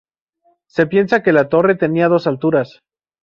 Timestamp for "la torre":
1.31-1.75